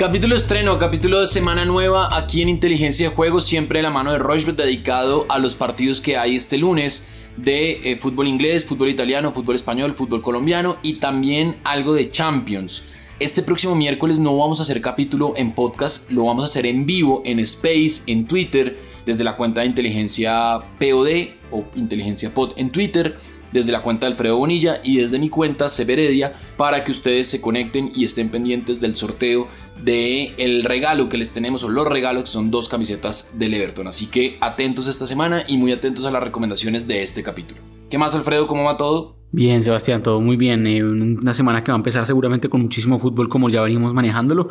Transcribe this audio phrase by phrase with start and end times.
[0.00, 4.18] Capítulo estreno, capítulo de semana nueva aquí en Inteligencia de Juego, siempre la mano de
[4.18, 7.06] Rochbet dedicado a los partidos que hay este lunes
[7.36, 12.84] de eh, fútbol inglés, fútbol italiano, fútbol español, fútbol colombiano y también algo de Champions.
[13.18, 16.86] Este próximo miércoles no vamos a hacer capítulo en podcast, lo vamos a hacer en
[16.86, 21.08] vivo, en Space, en Twitter, desde la cuenta de Inteligencia POD
[21.50, 23.18] o Inteligencia Pod en Twitter
[23.52, 27.40] desde la cuenta de Alfredo Bonilla y desde mi cuenta Severedia para que ustedes se
[27.40, 29.48] conecten y estén pendientes del sorteo
[29.82, 33.86] de el regalo que les tenemos o los regalos que son dos camisetas del Everton.
[33.86, 37.60] Así que atentos esta semana y muy atentos a las recomendaciones de este capítulo.
[37.90, 38.46] ¿Qué más Alfredo?
[38.46, 39.19] ¿Cómo va todo?
[39.32, 40.66] Bien, Sebastián, todo muy bien.
[40.66, 44.48] Eh, una semana que va a empezar seguramente con muchísimo fútbol como ya venimos manejándolo,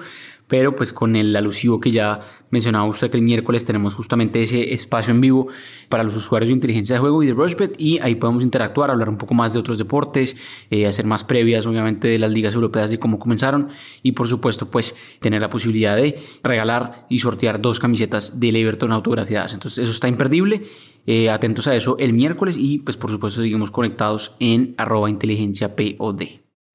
[0.48, 4.74] pero pues con el alusivo que ya mencionaba usted que el miércoles tenemos justamente ese
[4.74, 5.50] espacio en vivo
[5.90, 9.10] para los usuarios de inteligencia de juego y de Rushbet y ahí podemos interactuar, hablar
[9.10, 10.38] un poco más de otros deportes,
[10.72, 13.68] eh, hacer más previas obviamente de las ligas europeas y cómo comenzaron
[14.02, 18.94] y por supuesto pues tener la posibilidad de regalar y sortear dos camisetas del Everton
[18.94, 19.54] autografiadas.
[19.54, 20.64] Entonces eso está imperdible
[21.12, 25.76] eh, atentos a eso el miércoles y pues por supuesto seguimos conectados en arroba inteligencia
[25.76, 26.22] POD.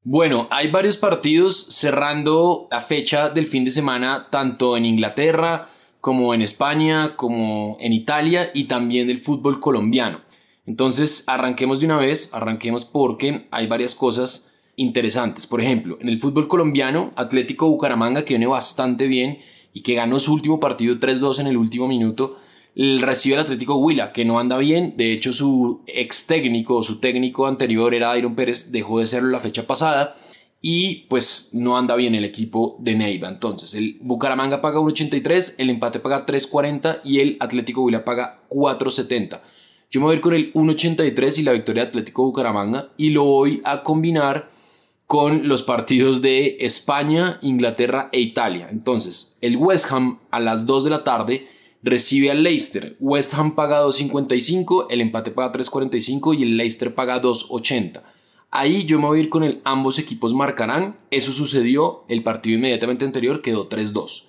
[0.03, 5.69] Bueno, hay varios partidos cerrando la fecha del fin de semana, tanto en Inglaterra
[6.01, 10.23] como en España, como en Italia y también del fútbol colombiano.
[10.67, 15.47] Entonces, arranquemos de una vez, arranquemos porque hay varias cosas interesantes.
[15.47, 19.39] Por ejemplo, en el fútbol colombiano, Atlético Bucaramanga, que viene bastante bien
[19.73, 22.37] y que ganó su último partido 3-2 en el último minuto,
[22.77, 24.95] recibe el Atlético Huila, que no anda bien.
[24.97, 29.41] De hecho, su ex técnico, su técnico anterior era Iron Pérez, dejó de serlo la
[29.41, 30.15] fecha pasada.
[30.61, 33.29] Y pues no anda bien el equipo de Neiva.
[33.29, 39.43] Entonces, el Bucaramanga paga 1.83, el empate paga 3.40 y el Atlético Huila paga 4.70.
[39.91, 43.11] Yo me voy a ir con el 1.83 y la victoria de Atlético Bucaramanga y
[43.11, 44.49] lo voy a combinar
[45.07, 48.69] con los partidos de España, Inglaterra e Italia.
[48.71, 51.47] Entonces, el West Ham a las 2 de la tarde
[51.85, 52.97] recibe al Leicester.
[52.99, 58.03] West Ham paga 2.55, el empate paga 3.45 y el Leicester paga 2.80.
[58.51, 60.97] Ahí yo me voy a ir con el ambos equipos marcarán.
[61.11, 64.29] Eso sucedió, el partido inmediatamente anterior quedó 3-2.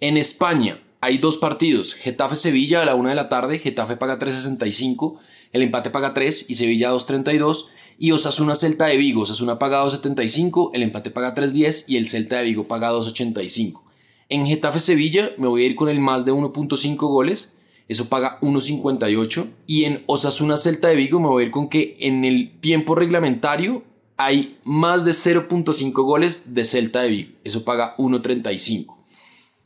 [0.00, 5.18] En España hay dos partidos, Getafe-Sevilla a la 1 de la tarde, Getafe paga 3.65,
[5.52, 7.66] el empate paga 3 y Sevilla 2.32
[7.98, 12.44] y Osasuna-Celta de Vigo, Osasuna paga 2.75, el empate paga 3.10 y el Celta de
[12.44, 13.83] Vigo paga 2.85.
[14.28, 17.58] En Getafe Sevilla me voy a ir con el más de 1.5 goles,
[17.88, 19.50] eso paga 1.58.
[19.66, 22.94] Y en Osasuna Celta de Vigo me voy a ir con que en el tiempo
[22.94, 23.82] reglamentario
[24.16, 28.94] hay más de 0.5 goles de Celta de Vigo, eso paga 1.35.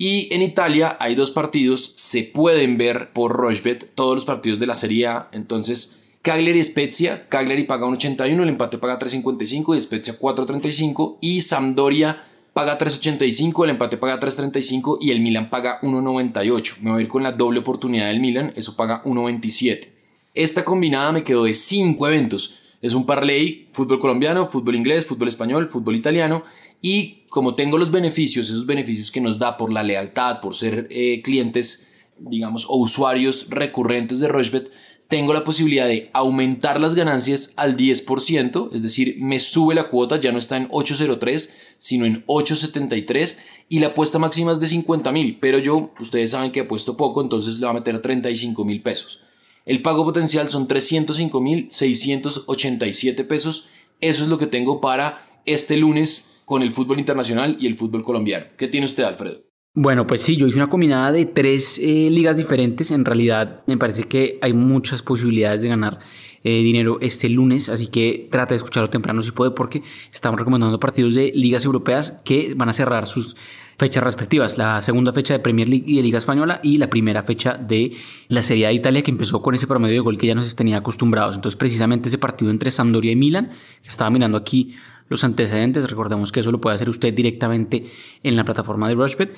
[0.01, 4.67] Y en Italia hay dos partidos, se pueden ver por Rochbet, todos los partidos de
[4.67, 10.19] la Serie A, entonces Cagliari Spezia, Cagliari paga 1.81, el empate paga 3.55 y Spezia
[10.19, 12.28] 4.35 y Sampdoria
[12.59, 16.79] paga 3.85, el empate paga 3.35 y el Milan paga 1.98.
[16.81, 19.91] Me voy a ir con la doble oportunidad del Milan, eso paga 1.27.
[20.35, 22.59] Esta combinada me quedó de 5 eventos.
[22.83, 26.43] Es un parlay, fútbol colombiano, fútbol inglés, fútbol español, fútbol italiano.
[26.83, 30.89] Y como tengo los beneficios, esos beneficios que nos da por la lealtad, por ser
[30.91, 34.69] eh, clientes, digamos, o usuarios recurrentes de Rochebet,
[35.09, 40.21] tengo la posibilidad de aumentar las ganancias al 10%, es decir, me sube la cuota,
[40.21, 43.39] ya no está en 803, sino en 873
[43.71, 47.23] y la apuesta máxima es de 50 mil, pero yo, ustedes saben que apuesto poco,
[47.23, 49.21] entonces le voy a meter 35 mil pesos.
[49.65, 53.69] El pago potencial son 305 mil 687 pesos,
[54.03, 58.05] eso es lo que tengo para este lunes con el fútbol internacional y el fútbol
[58.05, 58.47] colombiano.
[58.59, 59.48] ¿Qué tiene usted, Alfredo?
[59.81, 62.91] Bueno, pues sí, yo hice una combinada de tres eh, ligas diferentes.
[62.91, 66.01] En realidad me parece que hay muchas posibilidades de ganar
[66.43, 70.81] eh, dinero este lunes, así que trata de escucharlo temprano si puede porque estamos recomendando
[70.81, 73.37] partidos de ligas europeas que van a cerrar sus
[73.79, 77.23] fechas respectivas, la segunda fecha de Premier League y de Liga Española y la primera
[77.23, 77.93] fecha de
[78.27, 80.57] la Serie A de Italia que empezó con ese promedio de gol que ya nos
[80.57, 81.37] tenía acostumbrados.
[81.37, 84.75] Entonces precisamente ese partido entre Sampdoria y Milan, que estaba mirando aquí
[85.09, 87.87] los antecedentes, recordemos que eso lo puede hacer usted directamente
[88.25, 89.37] en la plataforma de Rushbet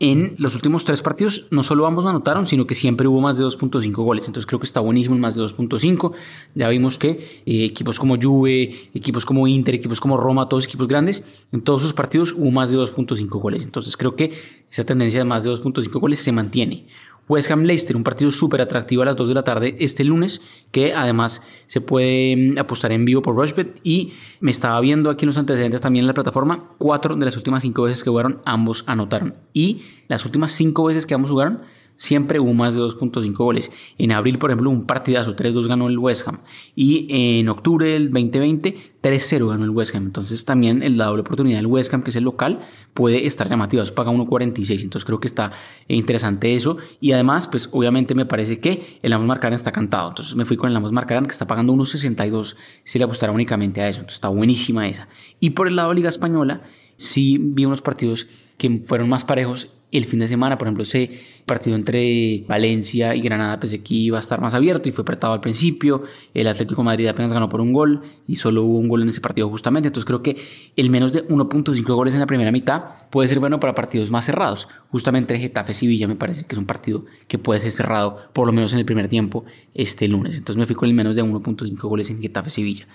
[0.00, 3.44] en los últimos tres partidos no solo ambos anotaron, sino que siempre hubo más de
[3.44, 4.26] 2.5 goles.
[4.26, 6.12] Entonces creo que está buenísimo el más de 2.5.
[6.54, 10.88] Ya vimos que eh, equipos como Juve, equipos como Inter, equipos como Roma, todos equipos
[10.88, 13.62] grandes, en todos sus partidos hubo más de 2.5 goles.
[13.62, 14.32] Entonces creo que
[14.70, 16.86] esa tendencia de más de 2.5 goles se mantiene.
[17.30, 20.40] West Ham Leicester, un partido súper atractivo a las 2 de la tarde este lunes,
[20.72, 23.78] que además se puede mm, apostar en vivo por Rushbet.
[23.84, 27.36] Y me estaba viendo aquí en los antecedentes también en la plataforma, cuatro de las
[27.36, 29.36] últimas cinco veces que jugaron, ambos anotaron.
[29.52, 31.60] Y las últimas cinco veces que ambos jugaron,
[31.96, 33.70] siempre hubo más de 2.5 goles.
[33.98, 36.40] En abril, por ejemplo, un partidazo, 3-2 ganó el West Ham.
[36.74, 40.04] Y en octubre del 2020, 3-0 ganó el West Ham.
[40.04, 42.60] Entonces también la doble oportunidad del West Ham, que es el local,
[42.94, 43.82] puede estar llamativa.
[43.82, 44.82] Eso paga 1.46.
[44.82, 45.52] Entonces creo que está
[45.88, 46.78] interesante eso.
[47.00, 50.08] Y además, pues obviamente me parece que el Amos Marcarán está cantado.
[50.08, 53.80] Entonces me fui con el Amos Marcarán, que está pagando 1.62 si le apostara únicamente
[53.82, 54.00] a eso.
[54.00, 55.08] Entonces está buenísima esa.
[55.38, 56.62] Y por el lado de Liga Española,
[56.96, 58.26] sí vi unos partidos
[58.60, 61.10] que fueron más parejos el fin de semana, por ejemplo, ese
[61.46, 65.32] partido entre Valencia y Granada, pensé que iba a estar más abierto y fue apretado
[65.32, 66.04] al principio.
[66.32, 69.20] El Atlético Madrid apenas ganó por un gol y solo hubo un gol en ese
[69.20, 69.88] partido justamente.
[69.88, 70.36] Entonces creo que
[70.76, 74.26] el menos de 1.5 goles en la primera mitad puede ser bueno para partidos más
[74.26, 74.68] cerrados.
[74.90, 78.52] Justamente Getafe Sevilla me parece que es un partido que puede ser cerrado por lo
[78.52, 80.36] menos en el primer tiempo este lunes.
[80.36, 82.86] Entonces me fui con el menos de 1.5 goles en Getafe Sevilla.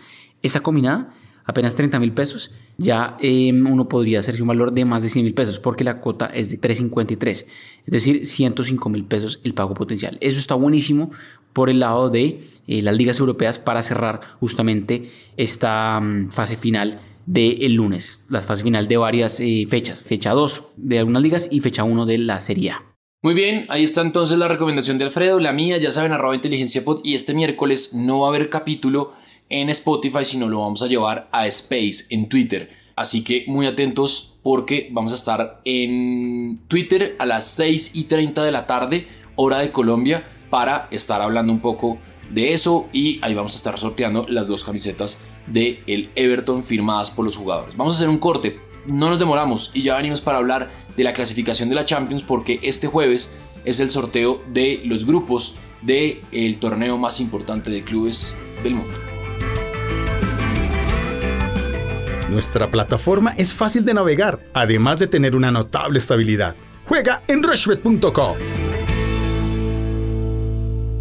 [0.41, 1.13] Esa combinada
[1.45, 5.25] apenas 30 mil pesos, ya em, uno podría hacerse un valor de más de 100
[5.25, 7.45] mil pesos porque la cuota es de 3.53, es
[7.85, 10.17] decir, 105 mil pesos el pago potencial.
[10.21, 11.11] Eso está buenísimo
[11.53, 16.99] por el lado de eh, las ligas europeas para cerrar justamente esta mm, fase final
[17.25, 21.59] del lunes, la fase final de varias eh, fechas, fecha 2 de algunas ligas y
[21.61, 22.83] fecha 1 de la Serie A.
[23.23, 26.83] Muy bien, ahí está entonces la recomendación de Alfredo, la mía, ya saben, arroba inteligencia
[27.03, 29.13] y este miércoles no va a haber capítulo
[29.49, 32.69] en Spotify, sino lo vamos a llevar a Space en Twitter.
[32.95, 38.43] Así que muy atentos porque vamos a estar en Twitter a las 6 y 30
[38.43, 41.97] de la tarde, hora de Colombia, para estar hablando un poco
[42.31, 47.11] de eso y ahí vamos a estar sorteando las dos camisetas de el Everton firmadas
[47.11, 47.75] por los jugadores.
[47.75, 51.13] Vamos a hacer un corte, no nos demoramos y ya venimos para hablar de la
[51.13, 53.33] clasificación de la Champions porque este jueves
[53.65, 59.04] es el sorteo de los grupos del el torneo más importante de clubes del mundo.
[62.35, 66.57] Nuestra plataforma es fácil de navegar, además de tener una notable estabilidad.
[66.85, 68.35] Juega en rushbet.com.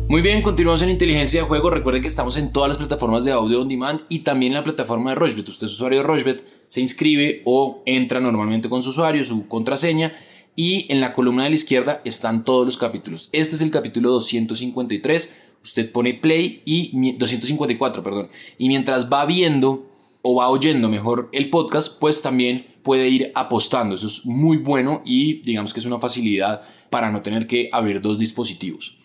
[0.09, 1.71] Muy bien, continuamos en inteligencia de juego.
[1.71, 4.63] Recuerden que estamos en todas las plataformas de audio on demand y también en la
[4.63, 5.49] plataforma de Rushbet.
[5.49, 10.13] Usted es usuario de Rushbet, se inscribe o entra normalmente con su usuario, su contraseña
[10.55, 13.29] y en la columna de la izquierda están todos los capítulos.
[13.33, 15.35] Este es el capítulo 253.
[15.65, 18.29] Usted pone play y 254, perdón.
[18.57, 19.94] Y mientras va viendo
[20.26, 23.94] o va oyendo mejor el podcast, pues también puede ir apostando.
[23.94, 28.00] Eso es muy bueno y digamos que es una facilidad para no tener que abrir
[28.00, 28.97] dos dispositivos.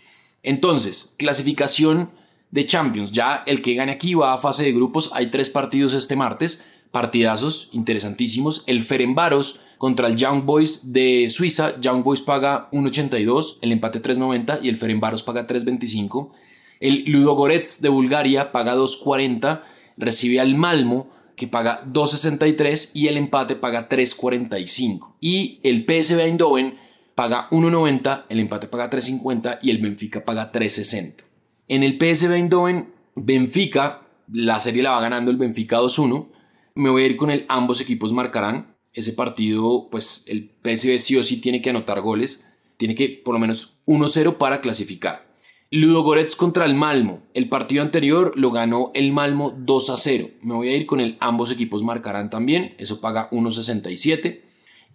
[0.44, 2.10] Entonces, clasificación
[2.52, 3.12] de Champions.
[3.12, 5.12] Ya el que gane aquí va a fase de grupos.
[5.14, 6.64] Hay tres partidos este martes.
[6.92, 8.64] Partidazos interesantísimos.
[8.66, 11.80] El Ferenbaros contra el Young Boys de Suiza.
[11.82, 16.32] Young Boys paga 1.82, el empate 3.90 y el Ferenbaros paga 3.25.
[16.80, 19.62] El Ludogorets de Bulgaria paga 2.40
[20.00, 25.14] recibe al Malmo que paga 2.63 y el empate paga 3.45.
[25.22, 26.78] Y el PSV Eindhoven
[27.16, 31.24] paga 1.90, el empate paga 3.50 y el Benfica paga 3.60.
[31.68, 36.28] En el PSV Eindhoven, Benfica, la serie la va ganando el Benfica 2-1.
[36.76, 38.76] Me voy a ir con el ambos equipos marcarán.
[38.92, 42.50] Ese partido, pues el PSV sí o sí tiene que anotar goles.
[42.78, 45.29] Tiene que por lo menos 1-0 para clasificar.
[45.72, 47.22] Ludogorets contra el Malmo.
[47.36, 50.30] El partido anterior lo ganó el Malmo 2 a 0.
[50.42, 52.74] Me voy a ir con el ambos equipos marcarán también.
[52.80, 54.42] Eso paga 1.67.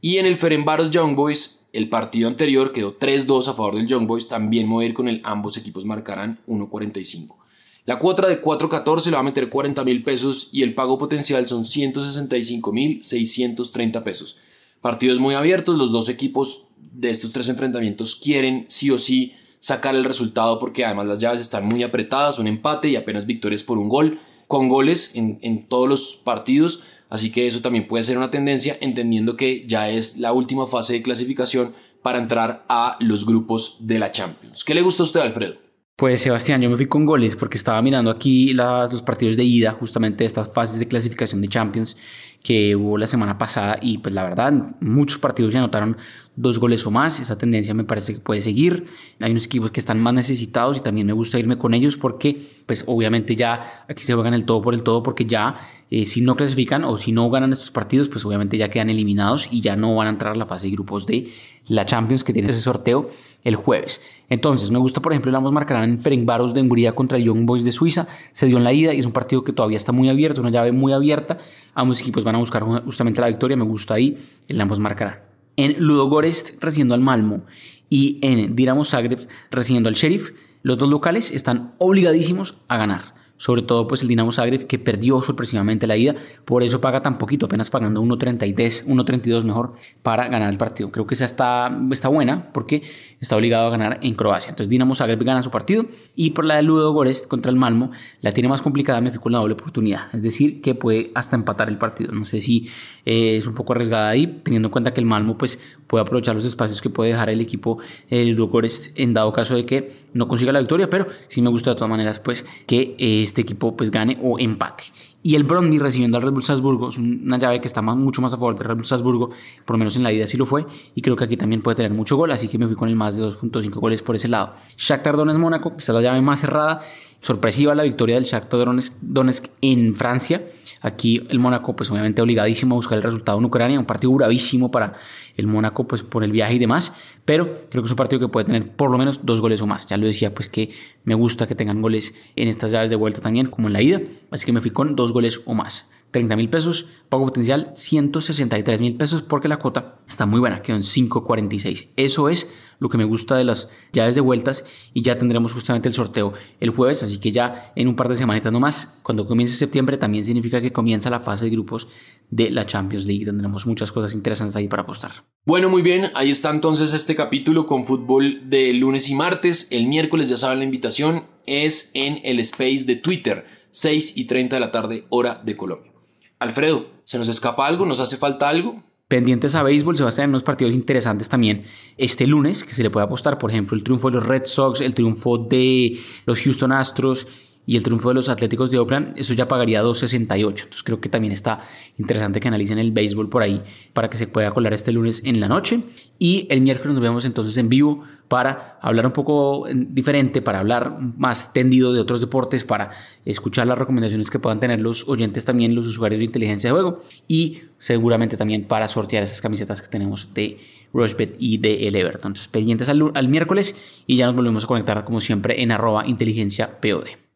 [0.00, 4.08] Y en el Ferenbaros Young Boys, el partido anterior quedó 3-2 a favor del Young
[4.08, 4.26] Boys.
[4.26, 7.36] También me voy a ir con el ambos equipos marcarán 1.45.
[7.84, 11.46] La cuota de 4.14 le va a meter 40 mil pesos y el pago potencial
[11.46, 14.38] son 165 mil 630 pesos.
[14.80, 15.78] Partidos muy abiertos.
[15.78, 20.84] Los dos equipos de estos tres enfrentamientos quieren sí o sí sacar el resultado porque
[20.84, 24.68] además las llaves están muy apretadas, un empate y apenas victorias por un gol, con
[24.68, 29.38] goles en, en todos los partidos, así que eso también puede ser una tendencia, entendiendo
[29.38, 34.12] que ya es la última fase de clasificación para entrar a los grupos de la
[34.12, 34.64] Champions.
[34.64, 35.63] ¿Qué le gusta a usted, Alfredo?
[35.96, 39.44] Pues Sebastián, yo me fui con goles porque estaba mirando aquí las, los partidos de
[39.44, 41.96] ida, justamente estas fases de clasificación de Champions
[42.42, 45.96] que hubo la semana pasada y pues la verdad muchos partidos ya anotaron
[46.36, 48.86] dos goles o más, esa tendencia me parece que puede seguir,
[49.20, 52.42] hay unos equipos que están más necesitados y también me gusta irme con ellos porque
[52.66, 55.60] pues obviamente ya aquí se juegan el todo por el todo porque ya
[55.90, 59.48] eh, si no clasifican o si no ganan estos partidos pues obviamente ya quedan eliminados
[59.50, 61.28] y ya no van a entrar a la fase de grupos de
[61.66, 63.08] la Champions que tiene ese sorteo
[63.42, 64.00] el jueves.
[64.28, 67.46] Entonces, me gusta, por ejemplo, el ambos marcarán en Ferencváros de Hungría contra el Young
[67.46, 68.08] Boys de Suiza.
[68.32, 70.50] Se dio en la ida y es un partido que todavía está muy abierto, una
[70.50, 71.38] llave muy abierta.
[71.74, 73.56] Ambos equipos van a buscar justamente la victoria.
[73.56, 74.18] Me gusta ahí,
[74.48, 75.20] el ambos marcarán.
[75.56, 77.42] En Ludogorets recibiendo al Malmo
[77.88, 83.13] y en Dinamo Zagreb recibiendo al Sheriff, los dos locales están obligadísimos a ganar
[83.44, 86.14] sobre todo pues el Dinamo Zagreb que perdió sorpresivamente la ida,
[86.46, 89.72] por eso paga tan poquito, apenas pagando 1.32, 1.32 mejor
[90.02, 90.90] para ganar el partido.
[90.90, 92.80] Creo que esa está, está buena porque
[93.20, 94.48] está obligado a ganar en Croacia.
[94.48, 95.84] Entonces Dinamo Zagreb gana su partido
[96.16, 97.90] y por la de Ludo Gorest contra el Malmo
[98.22, 101.68] la tiene más complicada, me con la doble oportunidad, es decir, que puede hasta empatar
[101.68, 102.12] el partido.
[102.12, 102.70] No sé si
[103.04, 106.34] eh, es un poco arriesgada ahí, teniendo en cuenta que el Malmo pues puede aprovechar
[106.34, 109.92] los espacios que puede dejar el equipo el Ludo Gorest en dado caso de que
[110.14, 112.96] no consiga la victoria, pero sí me gusta de todas maneras pues que
[113.34, 114.84] este equipo pues gane o empate.
[115.22, 118.22] Y el Brondby recibiendo al Red Bull Salzburgo es una llave que está más, mucho
[118.22, 119.30] más a favor del Red Bull Salzburgo,
[119.64, 121.76] por lo menos en la ida sí lo fue, y creo que aquí también puede
[121.76, 124.28] tener mucho gol, así que me fui con el más de 2.5 goles por ese
[124.28, 124.52] lado.
[124.76, 126.82] Shakhtar Donetsk-Mónaco, que está la llave más cerrada,
[127.20, 128.68] sorpresiva la victoria del Shakhtar
[129.00, 130.42] Donetsk en Francia,
[130.84, 134.70] Aquí el Mónaco, pues obviamente obligadísimo a buscar el resultado en Ucrania, un partido bravísimo
[134.70, 134.92] para
[135.34, 138.28] el Mónaco, pues por el viaje y demás, pero creo que es un partido que
[138.28, 139.86] puede tener por lo menos dos goles o más.
[139.86, 140.68] Ya lo decía, pues que
[141.04, 144.02] me gusta que tengan goles en estas llaves de vuelta también, como en la ida,
[144.30, 145.90] así que me fui con dos goles o más.
[146.14, 150.76] 30 mil pesos, pago potencial 163 mil pesos porque la cuota está muy buena, quedó
[150.76, 151.88] en 5.46.
[151.96, 155.88] Eso es lo que me gusta de las llaves de vueltas y ya tendremos justamente
[155.88, 159.56] el sorteo el jueves, así que ya en un par de semanitas nomás, cuando comience
[159.56, 161.88] septiembre también significa que comienza la fase de grupos
[162.30, 165.24] de la Champions League, tendremos muchas cosas interesantes ahí para apostar.
[165.44, 169.88] Bueno, muy bien, ahí está entonces este capítulo con fútbol de lunes y martes, el
[169.88, 174.60] miércoles ya saben la invitación es en el space de Twitter, 6 y 30 de
[174.60, 175.93] la tarde hora de Colombia.
[176.38, 177.86] Alfredo, ¿se nos escapa algo?
[177.86, 178.82] ¿Nos hace falta algo?
[179.08, 181.64] Pendientes a béisbol, se va a tener unos partidos interesantes también
[181.98, 184.80] este lunes que se le puede apostar, por ejemplo, el triunfo de los Red Sox,
[184.80, 187.26] el triunfo de los Houston Astros
[187.66, 190.46] y el triunfo de los Atléticos de Oakland, eso ya pagaría 2.68.
[190.48, 191.60] Entonces creo que también está
[191.98, 193.62] interesante que analicen el béisbol por ahí
[193.92, 195.80] para que se pueda colar este lunes en la noche.
[196.18, 200.92] Y el miércoles nos vemos entonces en vivo para hablar un poco diferente, para hablar
[201.16, 202.90] más tendido de otros deportes, para
[203.24, 207.02] escuchar las recomendaciones que puedan tener los oyentes también, los usuarios de inteligencia de juego
[207.28, 210.58] y seguramente también para sortear esas camisetas que tenemos de
[210.92, 212.30] Rushbet y de el Everton.
[212.30, 213.76] Entonces pendientes al, al miércoles
[214.06, 216.78] y ya nos volvemos a conectar como siempre en arroba inteligencia.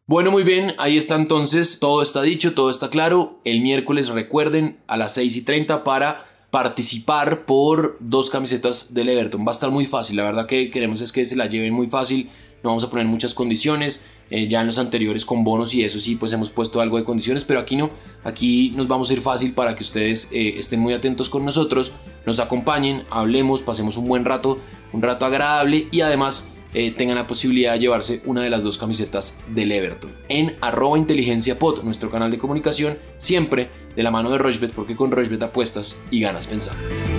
[0.05, 3.39] Bueno, muy bien, ahí está entonces, todo está dicho, todo está claro.
[3.43, 9.45] El miércoles recuerden a las 6 y 30 para participar por dos camisetas del Everton.
[9.45, 11.87] Va a estar muy fácil, la verdad que queremos es que se la lleven muy
[11.87, 12.29] fácil.
[12.61, 14.03] No vamos a poner muchas condiciones.
[14.31, 17.03] Eh, ya en los anteriores con bonos y eso sí, pues hemos puesto algo de
[17.03, 17.89] condiciones, pero aquí no.
[18.23, 21.93] Aquí nos vamos a ir fácil para que ustedes eh, estén muy atentos con nosotros,
[22.25, 24.59] nos acompañen, hablemos, pasemos un buen rato,
[24.93, 28.77] un rato agradable y además eh, tengan la posibilidad de llevarse una de las dos
[28.77, 30.11] camisetas del Everton.
[30.29, 34.95] En arroba inteligencia pod, nuestro canal de comunicación, siempre de la mano de Rochbet, porque
[34.95, 37.18] con Rochbet apuestas y ganas pensando.